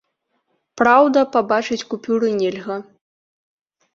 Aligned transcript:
Праўда, 0.81 1.19
пабачыць 1.35 1.87
купюры 1.91 2.27
нельга. 2.39 2.77